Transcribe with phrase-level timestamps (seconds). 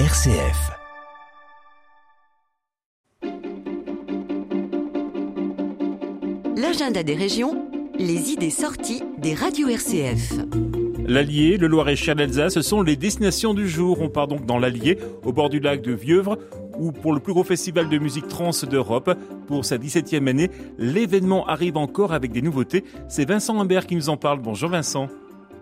[0.00, 0.72] RCF.
[6.56, 10.32] L'agenda des régions, les idées sorties des radios RCF.
[11.06, 14.00] L'Allier, le Loir-et-Cher, l'Alsace, ce sont les destinations du jour.
[14.00, 16.38] On part donc dans l'Allier, au bord du lac de Vieux-Vre,
[16.76, 19.16] où pour le plus gros festival de musique trans d'Europe,
[19.46, 22.82] pour sa 17e année, l'événement arrive encore avec des nouveautés.
[23.06, 24.40] C'est Vincent Humbert qui nous en parle.
[24.40, 25.08] Bonjour Vincent.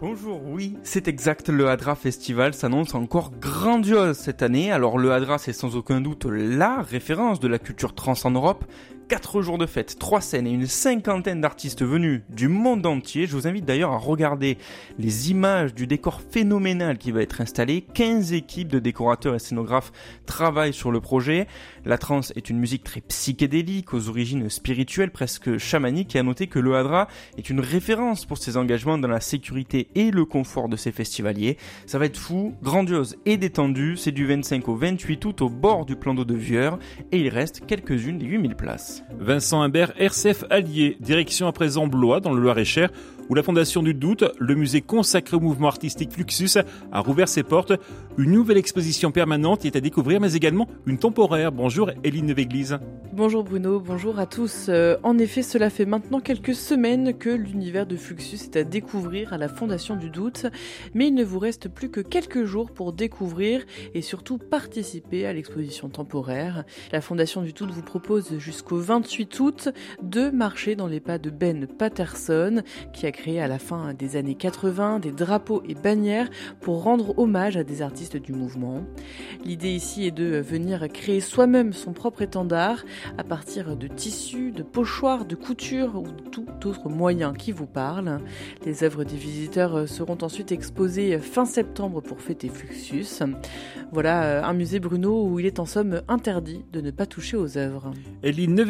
[0.03, 4.73] Bonjour, oui, c'est exact, le Hadra Festival s'annonce encore grandiose cette année.
[4.73, 8.65] Alors le Hadra c'est sans aucun doute la référence de la culture trans en Europe,
[9.09, 13.27] 4 jours de fête, 3 scènes et une cinquantaine d'artistes venus du monde entier.
[13.27, 14.59] Je vous invite d'ailleurs à regarder
[14.99, 17.85] les images du décor phénoménal qui va être installé.
[17.95, 19.93] 15 équipes de décorateurs et scénographes
[20.27, 21.47] travaillent sur le projet.
[21.85, 26.47] La trance est une musique très psychédélique, aux origines spirituelles, presque chamaniques, et à noter
[26.47, 30.69] que le Hadra est une référence pour ses engagements dans la sécurité et le confort
[30.69, 31.57] de ses festivaliers.
[31.87, 33.97] Ça va être fou, grandiose et détendu.
[33.97, 36.79] C'est du 25 au 28 août au bord du plan d'eau de Vieur
[37.11, 38.92] et il reste quelques-unes des 8000 places.
[39.19, 42.91] Vincent Imbert, RCF Allier, direction à présent Blois dans le Loir-et-Cher,
[43.29, 46.59] où la Fondation du Doute, le musée consacré au mouvement artistique Fluxus,
[46.91, 47.73] a rouvert ses portes.
[48.19, 51.53] Une nouvelle exposition permanente est à découvrir, mais également une temporaire.
[51.53, 52.79] Bonjour Eline Nevéglise.
[53.15, 54.67] Bonjour Bruno, bonjour à tous.
[54.69, 59.33] Euh, en effet, cela fait maintenant quelques semaines que l'univers de Fluxus est à découvrir
[59.33, 60.47] à la Fondation du Doute,
[60.95, 65.33] mais il ne vous reste plus que quelques jours pour découvrir et surtout participer à
[65.33, 66.65] l'exposition temporaire.
[66.91, 69.69] La Fondation du Doute vous propose jusqu'au 28 août
[70.03, 72.63] de marcher dans les pas de Ben Patterson,
[72.93, 76.29] qui a créé à la fin des années 80 des drapeaux et bannières
[76.61, 78.85] pour rendre hommage à des artistes du mouvement.
[79.45, 82.85] L'idée ici est de venir créer soi-même son propre étendard
[83.17, 88.21] à partir de tissus, de pochoirs, de coutures ou tout autre moyen qui vous parle.
[88.67, 93.23] Les œuvres des visiteurs seront ensuite exposées fin septembre pour fêter Fluxus.
[93.93, 97.37] Voilà euh, un musée Bruno où il est en somme interdit de ne pas toucher
[97.37, 97.93] aux œuvres.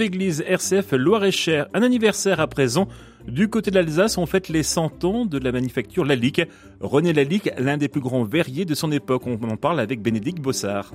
[0.02, 2.88] Neuve-Église, RCF Loire-et-Cher, un anniversaire à présent.
[3.28, 6.42] Du côté de l'Alsace, on fête les 100 ans de la manufacture Lalique.
[6.80, 9.28] René Lalique, l'un des plus grands verriers de son époque.
[9.28, 10.92] On en parle avec Bénédicte Bossard.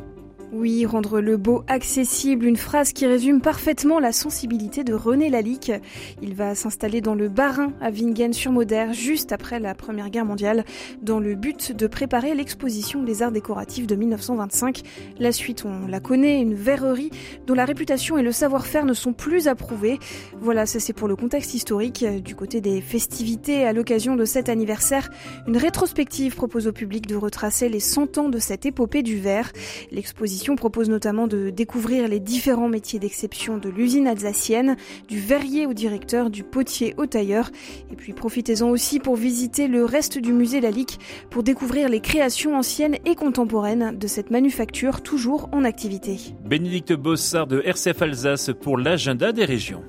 [0.53, 5.74] Oui, rendre le beau accessible, une phrase qui résume parfaitement la sensibilité de René Lalique.
[6.22, 10.63] Il va s'installer dans le Bas-Rhin à Vingen-sur-Moder juste après la Première Guerre mondiale
[11.02, 14.84] dans le but de préparer l'exposition des arts décoratifs de 1925.
[15.19, 17.12] La suite, on la connaît, une verrerie
[17.46, 20.00] dont la réputation et le savoir-faire ne sont plus approuvés.
[20.40, 22.06] Voilà, ça c'est pour le contexte historique.
[22.24, 25.09] Du côté des festivités à l'occasion de cet anniversaire,
[25.46, 29.52] une rétrospective propose au public de retracer les 100 ans de cette épopée du verre.
[29.91, 34.75] L'exposition propose notamment de découvrir les différents métiers d'exception de l'usine alsacienne,
[35.08, 37.50] du verrier au directeur, du potier au tailleur.
[37.92, 41.00] Et puis profitez-en aussi pour visiter le reste du musée Lalique
[41.30, 46.18] pour découvrir les créations anciennes et contemporaines de cette manufacture toujours en activité.
[46.46, 49.84] Bénédicte Bossard de RCF Alsace pour l'agenda des régions.